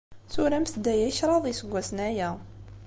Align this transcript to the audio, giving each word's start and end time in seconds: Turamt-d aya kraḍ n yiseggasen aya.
Turamt-d 0.33 0.85
aya 0.93 1.15
kraḍ 1.17 1.43
n 1.45 1.49
yiseggasen 1.49 1.99
aya. 2.09 2.29